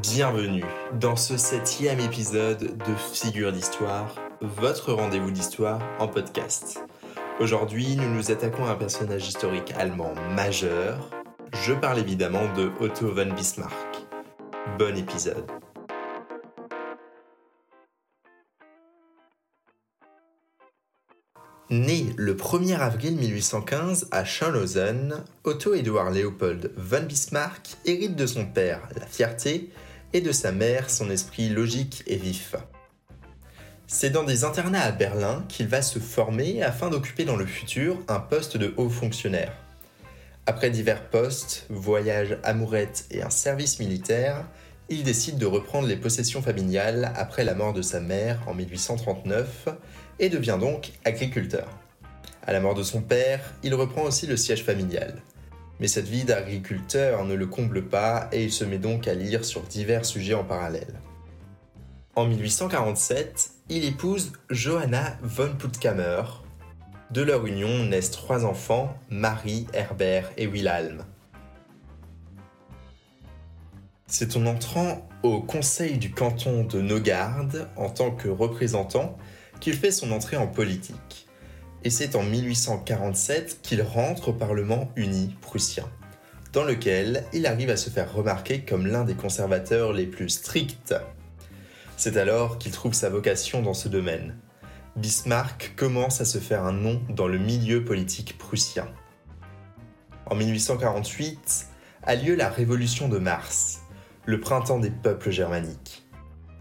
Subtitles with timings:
[0.00, 0.64] Bienvenue
[1.00, 6.84] dans ce septième épisode de Figure d'Histoire, votre rendez-vous d'histoire en podcast.
[7.40, 11.10] Aujourd'hui, nous nous attaquons à un personnage historique allemand majeur.
[11.52, 14.06] Je parle évidemment de Otto von Bismarck.
[14.78, 15.63] Bon épisode.
[21.70, 25.14] Né le 1er avril 1815 à Schönhausen,
[25.44, 29.70] Otto Eduard Leopold von Bismarck hérite de son père la fierté
[30.12, 32.54] et de sa mère son esprit logique et vif.
[33.86, 37.96] C'est dans des internats à Berlin qu'il va se former afin d'occuper dans le futur
[38.08, 39.56] un poste de haut fonctionnaire.
[40.44, 44.44] Après divers postes, voyages amourettes et un service militaire,
[44.90, 49.68] il décide de reprendre les possessions familiales après la mort de sa mère en 1839
[50.18, 51.68] et devient donc agriculteur.
[52.46, 55.22] À la mort de son père, il reprend aussi le siège familial.
[55.80, 59.44] Mais cette vie d'agriculteur ne le comble pas et il se met donc à lire
[59.44, 61.00] sur divers sujets en parallèle.
[62.16, 66.22] En 1847, il épouse Johanna von Puttkamer.
[67.10, 71.04] De leur union naissent trois enfants, Marie, Herbert et Wilhelm.
[74.06, 79.16] C'est en entrant au conseil du canton de Neugarde en tant que représentant
[79.60, 81.26] qu'il fait son entrée en politique.
[81.84, 85.88] Et c'est en 1847 qu'il rentre au Parlement uni prussien,
[86.52, 90.94] dans lequel il arrive à se faire remarquer comme l'un des conservateurs les plus stricts.
[91.96, 94.36] C'est alors qu'il trouve sa vocation dans ce domaine.
[94.96, 98.88] Bismarck commence à se faire un nom dans le milieu politique prussien.
[100.26, 101.66] En 1848
[102.04, 103.82] a lieu la Révolution de Mars,
[104.24, 106.03] le printemps des peuples germaniques.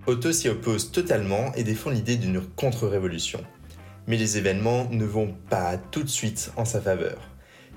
[0.05, 3.41] Otto s'y oppose totalement et défend l'idée d'une contre-révolution.
[4.05, 7.30] Mais les événements ne vont pas tout de suite en sa faveur.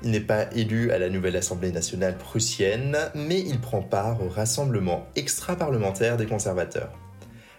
[0.02, 4.28] Il n'est pas élu à la nouvelle Assemblée nationale prussienne, mais il prend part au
[4.28, 6.92] rassemblement extra-parlementaire des conservateurs.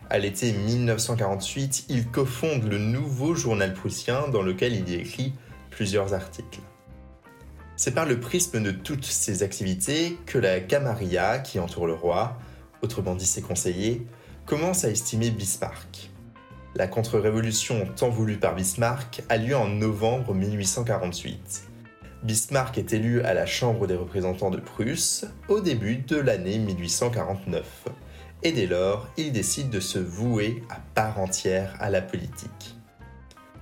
[0.10, 5.32] À l'été 1948, il cofonde le nouveau journal prussien dans lequel il y écrit
[5.70, 6.60] plusieurs articles.
[7.78, 12.38] C'est par le prisme de toutes ces activités que la Camarilla, qui entoure le roi,
[12.82, 14.06] autrement dit ses conseillers,
[14.48, 16.10] commence à estimer Bismarck.
[16.74, 21.64] La contre-révolution tant voulue par Bismarck a lieu en novembre 1848.
[22.24, 27.90] Bismarck est élu à la Chambre des représentants de Prusse au début de l'année 1849.
[28.44, 32.78] Et dès lors, il décide de se vouer à part entière à la politique.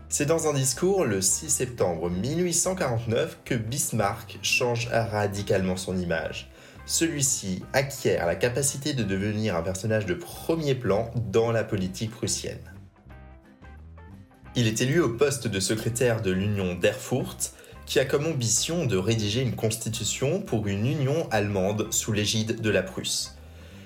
[0.07, 6.51] C'est dans un discours le 6 septembre 1849 que Bismarck change radicalement son image.
[6.85, 12.59] Celui-ci acquiert la capacité de devenir un personnage de premier plan dans la politique prussienne.
[14.56, 17.53] Il est élu au poste de secrétaire de l'Union d'Erfurt,
[17.88, 22.69] qui a comme ambition de rédiger une constitution pour une union allemande sous l'égide de
[22.69, 23.35] la Prusse.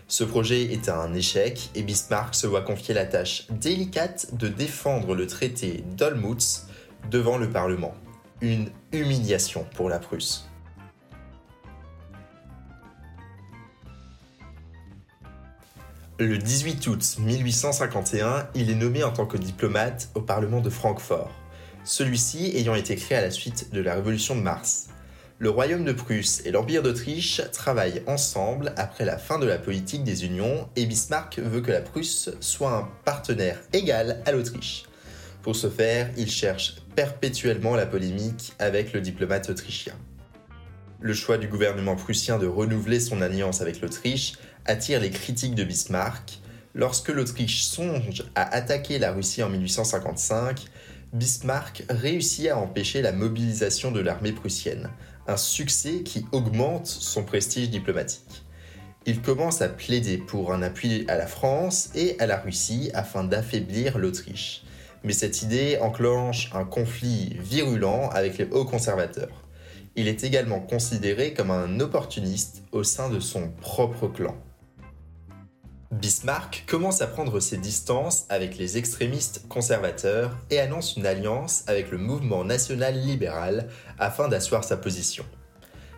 [0.07, 5.15] Ce projet est un échec et Bismarck se voit confier la tâche délicate de défendre
[5.15, 6.67] le traité d'Olmutz
[7.11, 7.93] devant le Parlement.
[8.41, 10.48] Une humiliation pour la Prusse.
[16.21, 21.31] Le 18 août 1851, il est nommé en tant que diplomate au Parlement de Francfort,
[21.85, 24.87] celui-ci ayant été créé à la suite de la Révolution de Mars.
[25.37, 30.03] Le Royaume de Prusse et l'Empire d'Autriche travaillent ensemble après la fin de la politique
[30.03, 34.83] des unions et Bismarck veut que la Prusse soit un partenaire égal à l'Autriche.
[35.41, 39.93] Pour ce faire, il cherche perpétuellement la polémique avec le diplomate autrichien.
[40.99, 44.33] Le choix du gouvernement prussien de renouveler son alliance avec l'Autriche
[44.69, 46.39] attire les critiques de Bismarck.
[46.75, 50.65] Lorsque l'Autriche songe à attaquer la Russie en 1855,
[51.11, 54.91] Bismarck réussit à empêcher la mobilisation de l'armée prussienne,
[55.27, 58.43] un succès qui augmente son prestige diplomatique.
[59.07, 63.23] Il commence à plaider pour un appui à la France et à la Russie afin
[63.23, 64.63] d'affaiblir l'Autriche.
[65.03, 69.45] Mais cette idée enclenche un conflit virulent avec les hauts conservateurs.
[69.95, 74.35] Il est également considéré comme un opportuniste au sein de son propre clan.
[75.91, 81.89] Bismarck commence à prendre ses distances avec les extrémistes conservateurs et annonce une alliance avec
[81.89, 85.25] le mouvement national libéral afin d'asseoir sa position.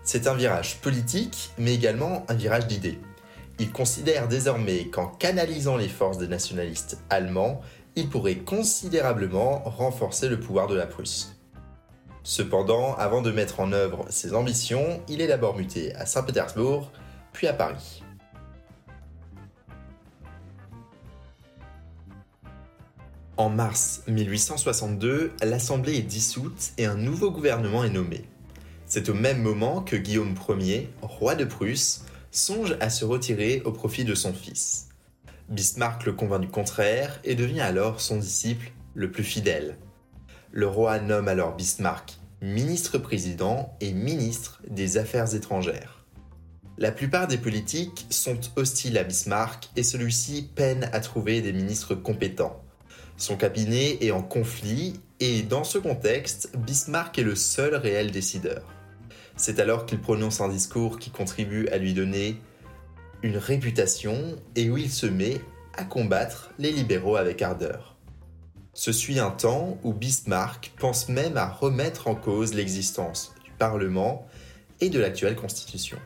[0.06, 3.00] C'est un virage politique, mais également un virage d'idées.
[3.60, 7.60] Il considère désormais qu'en canalisant les forces des nationalistes allemands,
[7.98, 11.36] il pourrait considérablement renforcer le pouvoir de la Prusse.
[12.24, 16.94] Cependant, avant de mettre en œuvre ses ambitions, il est d'abord muté à Saint-Pétersbourg,
[17.34, 18.04] puis à Paris.
[23.42, 28.24] En mars 1862, l'Assemblée est dissoute et un nouveau gouvernement est nommé.
[28.86, 33.72] C'est au même moment que Guillaume Ier, roi de Prusse, songe à se retirer au
[33.72, 34.90] profit de son fils.
[35.50, 39.76] Bismarck le convainc du contraire et devient alors son disciple le plus fidèle.
[40.52, 46.06] Le roi nomme alors Bismarck ministre-président et ministre des Affaires étrangères.
[46.78, 51.96] La plupart des politiques sont hostiles à Bismarck et celui-ci peine à trouver des ministres
[51.96, 52.62] compétents.
[53.22, 58.64] Son cabinet est en conflit et dans ce contexte, Bismarck est le seul réel décideur.
[59.38, 62.42] C'est alors qu'il prononce un discours qui contribue à lui donner
[63.22, 65.40] une réputation et où il se met
[65.78, 67.96] à combattre les libéraux avec ardeur.
[68.74, 74.26] Ce suit un temps où Bismarck pense même à remettre en cause l'existence du Parlement
[74.80, 76.00] et de l'actuelle Constitution.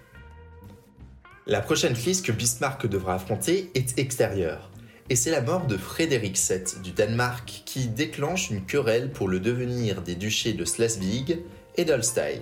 [1.47, 4.69] La prochaine crise que Bismarck devra affronter est extérieure
[5.09, 9.39] et c'est la mort de Frédéric VII du Danemark qui déclenche une querelle pour le
[9.39, 11.41] devenir des duchés de Schleswig
[11.75, 12.41] et d'Holstein.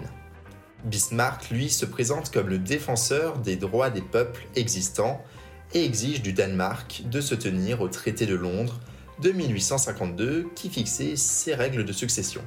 [0.85, 5.21] Bismarck, lui, se présente comme le défenseur des droits des peuples existants
[5.73, 8.79] et exige du Danemark de se tenir au traité de Londres
[9.21, 12.41] de 1852 qui fixait ses règles de succession.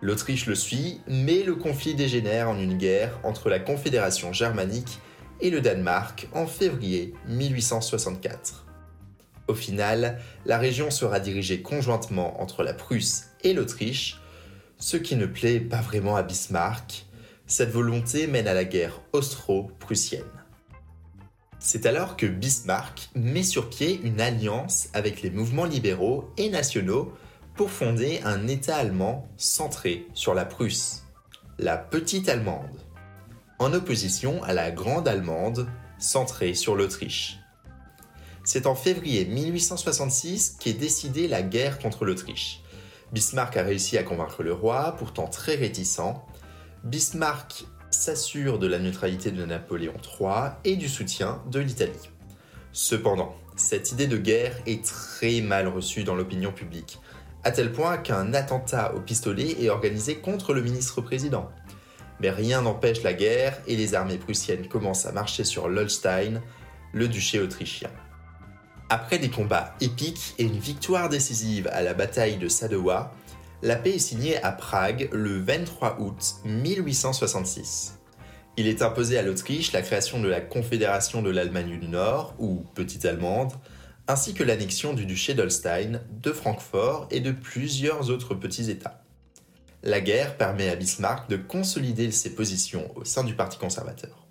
[0.00, 5.00] L'Autriche le suit, mais le conflit dégénère en une guerre entre la Confédération germanique
[5.40, 8.64] et le Danemark en février 1864.
[9.46, 14.20] Au final, la région sera dirigée conjointement entre la Prusse et l'Autriche,
[14.78, 17.06] ce qui ne plaît pas vraiment à Bismarck.
[17.46, 20.24] Cette volonté mène à la guerre austro-prussienne.
[21.58, 27.12] C'est alors que Bismarck met sur pied une alliance avec les mouvements libéraux et nationaux
[27.54, 31.04] pour fonder un État allemand centré sur la Prusse,
[31.58, 32.80] la petite Allemande,
[33.58, 35.68] en opposition à la grande Allemande
[35.98, 37.38] centrée sur l'Autriche.
[38.46, 42.60] C'est en février 1866 qu'est décidée la guerre contre l'Autriche.
[43.10, 46.14] Bismarck a réussi à convaincre le roi, pourtant très réticent.
[46.84, 52.10] Bismarck s'assure de la neutralité de Napoléon III et du soutien de l'Italie.
[52.72, 56.98] Cependant, cette idée de guerre est très mal reçue dans l'opinion publique,
[57.44, 61.50] à tel point qu'un attentat au pistolet est organisé contre le ministre-président.
[62.20, 66.42] Mais rien n'empêche la guerre et les armées prussiennes commencent à marcher sur l'Holstein,
[66.92, 67.90] le duché autrichien.
[68.96, 73.12] Après des combats épiques et une victoire décisive à la bataille de Sadowa,
[73.60, 77.98] la paix est signée à Prague le 23 août 1866.
[78.56, 82.66] Il est imposé à l'Autriche la création de la Confédération de l'Allemagne du Nord, ou
[82.76, 83.50] Petite Allemande,
[84.06, 89.02] ainsi que l'annexion du duché d'Holstein, de Francfort et de plusieurs autres petits États.
[89.82, 94.28] La guerre permet à Bismarck de consolider ses positions au sein du Parti conservateur.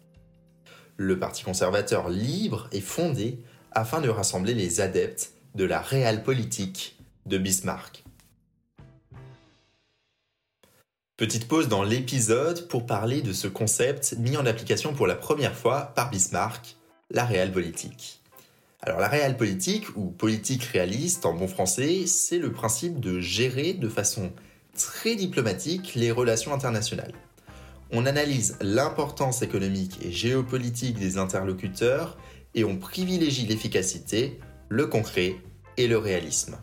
[0.95, 3.43] Le Parti conservateur libre est fondé
[3.75, 8.03] afin de rassembler les adeptes de la réelle politique de Bismarck.
[11.17, 15.55] Petite pause dans l'épisode pour parler de ce concept mis en application pour la première
[15.55, 16.75] fois par Bismarck,
[17.11, 18.21] la réelle politique.
[18.81, 23.73] Alors la réelle politique, ou politique réaliste en bon français, c'est le principe de gérer
[23.73, 24.33] de façon
[24.77, 27.13] très diplomatique les relations internationales.
[27.91, 32.17] On analyse l'importance économique et géopolitique des interlocuteurs
[32.55, 35.35] et on privilégie l'efficacité, le concret
[35.77, 36.57] et le réalisme.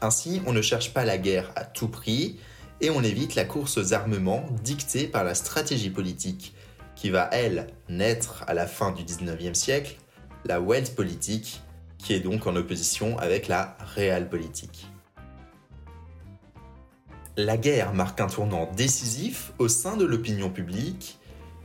[0.00, 2.38] Ainsi, on ne cherche pas la guerre à tout prix
[2.80, 6.54] et on évite la course aux armements dictée par la stratégie politique
[6.94, 9.96] qui va, elle, naître à la fin du 19e siècle,
[10.44, 11.60] la Welt politique,
[11.98, 14.86] qui est donc en opposition avec la réelle politique.
[17.36, 21.18] La guerre marque un tournant décisif au sein de l'opinion publique,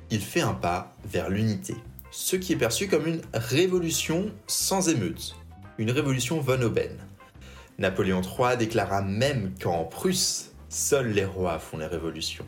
[0.09, 1.75] il fait un pas vers l'unité
[2.11, 5.35] ce qui est perçu comme une révolution sans émeute,
[5.77, 6.91] une révolution von Oben.
[7.79, 12.45] Napoléon III déclara même qu'en Prusse, seuls les rois font les révolutions.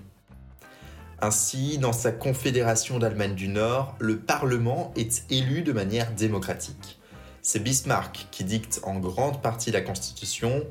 [1.21, 6.99] Ainsi, dans sa confédération d'Allemagne du Nord, le Parlement est élu de manière démocratique.
[7.41, 10.63] C'est Bismarck qui dicte en grande partie la Constitution,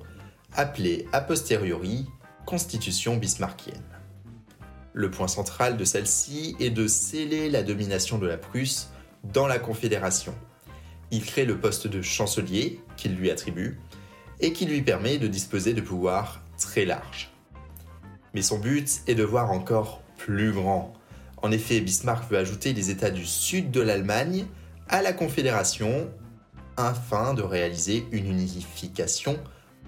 [0.55, 2.07] appelée a posteriori
[2.45, 3.92] Constitution bismarckienne.
[4.95, 8.91] Le point central de celle-ci est de sceller la domination de la Prusse
[9.25, 10.35] dans la Confédération.
[11.11, 13.79] Il crée le poste de chancelier qu'il lui attribue
[14.41, 17.31] et qui lui permet de disposer de pouvoirs très larges.
[18.35, 20.93] Mais son but est de voir encore plus grand.
[21.39, 24.47] En effet, Bismarck veut ajouter les États du sud de l'Allemagne
[24.89, 26.11] à la Confédération
[26.77, 29.39] afin de réaliser une unification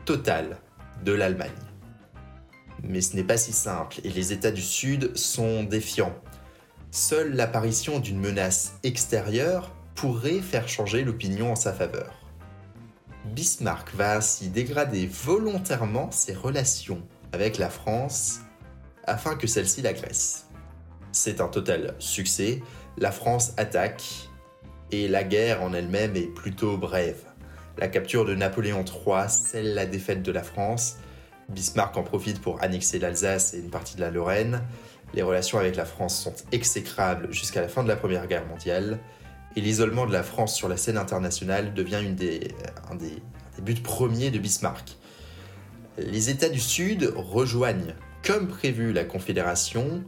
[0.04, 0.58] totale
[1.04, 1.50] de l'Allemagne.
[2.86, 6.14] Mais ce n'est pas si simple et les États du Sud sont défiants.
[6.90, 12.14] Seule l'apparition d'une menace extérieure pourrait faire changer l'opinion en sa faveur.
[13.24, 18.40] Bismarck va ainsi dégrader volontairement ses relations avec la France
[19.06, 20.46] afin que celle-ci l'agresse.
[21.10, 22.62] C'est un total succès,
[22.98, 24.28] la France attaque
[24.90, 27.24] et la guerre en elle-même est plutôt brève.
[27.78, 30.98] La capture de Napoléon III scelle la défaite de la France.
[31.48, 34.62] Bismarck en profite pour annexer l'Alsace et une partie de la Lorraine.
[35.14, 38.98] Les relations avec la France sont exécrables jusqu'à la fin de la Première Guerre mondiale.
[39.56, 42.02] Et l'isolement de la France sur la scène internationale devient
[42.90, 43.22] un des
[43.62, 44.96] buts premiers de Bismarck.
[45.98, 50.02] Les États du Sud rejoignent comme prévu la Confédération,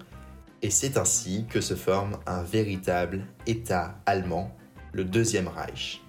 [0.62, 4.56] et c'est ainsi que se forme un véritable État allemand,
[4.92, 6.02] le Deuxième Reich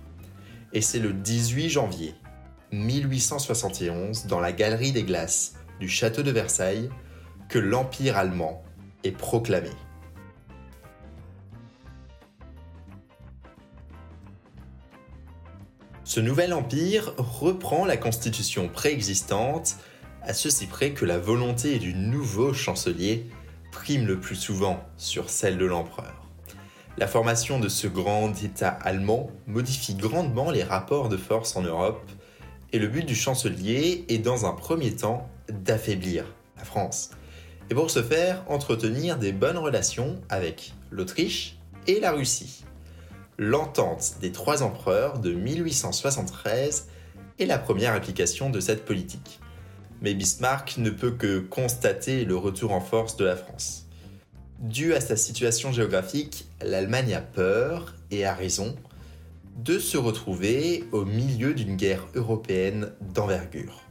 [0.74, 2.14] et c'est le 18 janvier
[2.72, 6.90] 1871, dans la Galerie des Glaces du château de Versailles,
[7.50, 8.64] que l'Empire allemand
[9.04, 9.70] est proclamé.
[16.04, 19.76] Ce nouvel empire reprend la constitution préexistante,
[20.24, 23.28] à ceci près que la volonté du nouveau chancelier
[23.72, 26.28] prime le plus souvent sur celle de l'empereur.
[26.98, 32.10] La formation de ce grand État allemand modifie grandement les rapports de force en Europe,
[32.74, 36.26] et le but du chancelier est dans un premier temps d'affaiblir
[36.58, 37.12] la France,
[37.70, 41.58] et pour ce faire entretenir des bonnes relations avec l'Autriche
[41.88, 42.64] et la Russie.
[43.38, 46.88] L'entente des trois empereurs de 1873
[47.40, 49.40] est la première application de cette politique.
[50.02, 53.86] Mais Bismarck ne peut que constater le retour en force de la France.
[54.60, 58.76] Dû à sa situation géographique, l'Allemagne a peur, et a raison,
[59.58, 63.82] de se retrouver au milieu d'une guerre européenne d'envergure.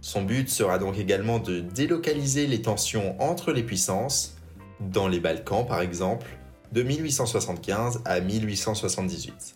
[0.00, 4.36] Son but sera donc également de délocaliser les tensions entre les puissances,
[4.80, 6.26] dans les Balkans par exemple,
[6.72, 9.54] de 1875 à 1878.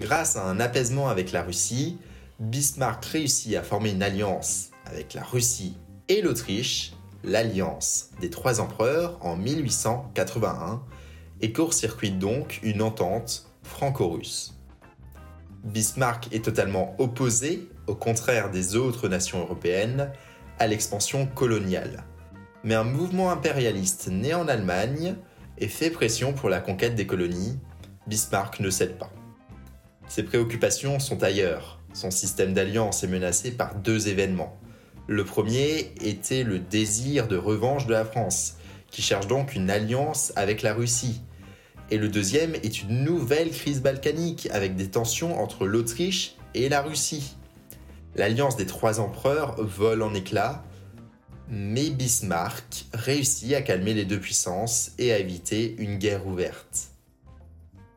[0.00, 1.98] Grâce à un apaisement avec la Russie,
[2.38, 5.76] Bismarck réussit à former une alliance avec la Russie
[6.08, 6.92] et l'Autriche
[7.22, 10.82] l'alliance des trois empereurs en 1881
[11.42, 14.54] et court-circuite donc une entente franco-russe.
[15.64, 20.12] Bismarck est totalement opposé, au contraire des autres nations européennes,
[20.58, 22.04] à l'expansion coloniale.
[22.64, 25.16] Mais un mouvement impérialiste né en Allemagne
[25.58, 27.58] et fait pression pour la conquête des colonies,
[28.06, 29.12] Bismarck ne cède pas.
[30.08, 31.80] Ses préoccupations sont ailleurs.
[31.92, 34.58] Son système d'alliance est menacé par deux événements.
[35.06, 38.56] Le premier était le désir de revanche de la France,
[38.90, 41.22] qui cherche donc une alliance avec la Russie.
[41.90, 46.82] Et le deuxième est une nouvelle crise balkanique, avec des tensions entre l'Autriche et la
[46.82, 47.36] Russie.
[48.14, 50.64] L'alliance des trois empereurs vole en éclats,
[51.48, 56.90] mais Bismarck réussit à calmer les deux puissances et à éviter une guerre ouverte.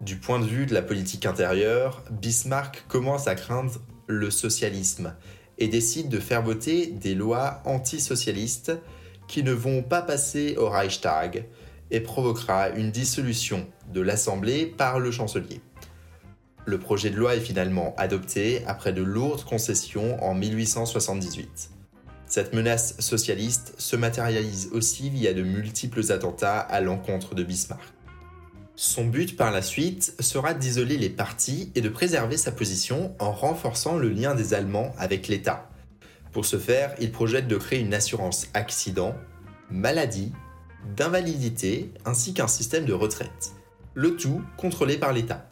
[0.01, 5.13] Du point de vue de la politique intérieure, Bismarck commence à craindre le socialisme
[5.59, 8.73] et décide de faire voter des lois antisocialistes
[9.27, 11.45] qui ne vont pas passer au Reichstag
[11.93, 15.61] et provoquera une dissolution de l'Assemblée par le chancelier.
[16.65, 21.69] Le projet de loi est finalement adopté après de lourdes concessions en 1878.
[22.25, 27.83] Cette menace socialiste se matérialise aussi via de multiples attentats à l'encontre de Bismarck.
[28.75, 33.31] Son but par la suite sera d'isoler les partis et de préserver sa position en
[33.31, 35.69] renforçant le lien des Allemands avec l'État.
[36.31, 39.13] Pour ce faire, il projette de créer une assurance accident,
[39.69, 40.31] maladie,
[40.95, 43.53] d'invalidité ainsi qu'un système de retraite.
[43.93, 45.49] Le tout contrôlé par l'État.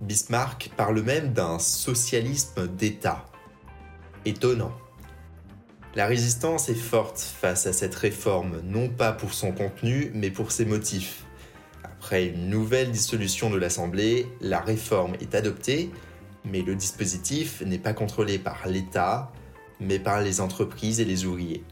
[0.00, 3.24] Bismarck parle même d'un socialisme d'État.
[4.24, 4.72] Étonnant.
[5.94, 10.52] La résistance est forte face à cette réforme, non pas pour son contenu, mais pour
[10.52, 11.24] ses motifs.
[11.82, 15.90] Après une nouvelle dissolution de l'Assemblée, la réforme est adoptée,
[16.44, 19.32] mais le dispositif n'est pas contrôlé par l'État,
[19.80, 21.64] mais par les entreprises et les ouvriers.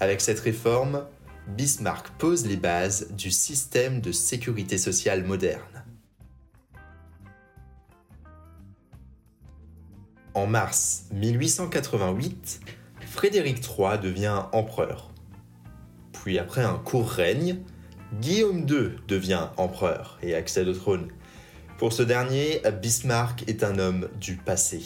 [0.00, 1.06] Avec cette réforme,
[1.48, 5.84] Bismarck pose les bases du système de sécurité sociale moderne.
[10.32, 12.60] En mars 1888,
[13.06, 15.12] Frédéric III devient empereur.
[16.12, 17.58] Puis après un court règne,
[18.20, 21.08] Guillaume II devient empereur et accède au trône.
[21.78, 24.82] Pour ce dernier, Bismarck est un homme du passé.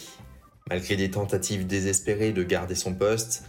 [0.69, 3.45] Malgré des tentatives désespérées de garder son poste,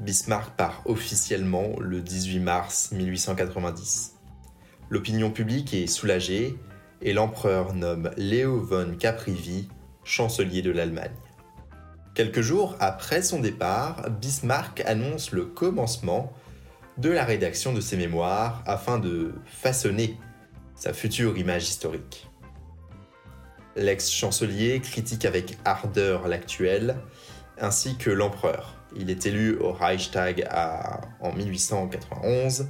[0.00, 4.14] Bismarck part officiellement le 18 mars 1890.
[4.88, 6.58] L'opinion publique est soulagée
[7.02, 9.68] et l'empereur nomme Léo von Caprivi
[10.02, 11.14] chancelier de l'Allemagne.
[12.14, 16.32] Quelques jours après son départ, Bismarck annonce le commencement
[16.96, 20.18] de la rédaction de ses mémoires afin de façonner
[20.76, 22.26] sa future image historique.
[23.76, 26.96] L'ex-chancelier critique avec ardeur l'actuel,
[27.58, 28.79] ainsi que l'empereur.
[28.96, 30.46] Il est élu au Reichstag
[31.20, 32.68] en 1891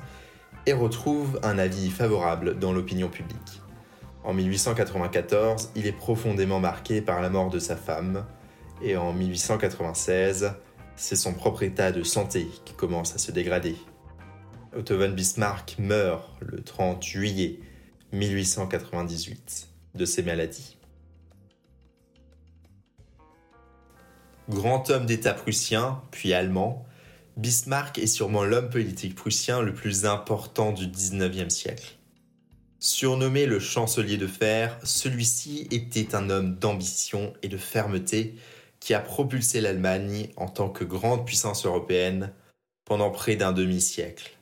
[0.66, 3.62] et retrouve un avis favorable dans l'opinion publique.
[4.22, 8.26] En 1894, il est profondément marqué par la mort de sa femme,
[8.82, 10.52] et en 1896,
[10.96, 13.76] c'est son propre état de santé qui commence à se dégrader.
[14.76, 17.60] Otto von Bismarck meurt le 30 juillet
[18.12, 20.76] 1898 de ses maladies.
[24.50, 26.84] Grand homme d'État prussien, puis allemand,
[27.36, 31.96] Bismarck est sûrement l'homme politique prussien le plus important du XIXe siècle.
[32.80, 38.34] Surnommé le chancelier de fer, celui-ci était un homme d'ambition et de fermeté
[38.80, 42.32] qui a propulsé l'Allemagne en tant que grande puissance européenne
[42.84, 44.36] pendant près d'un demi-siècle.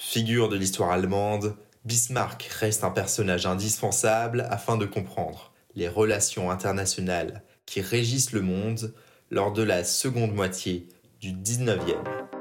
[0.00, 1.54] Figure de l'histoire allemande,
[1.84, 8.94] Bismarck reste un personnage indispensable afin de comprendre les relations internationales qui régissent le monde
[9.32, 10.86] lors de la seconde moitié
[11.22, 12.31] du 19e.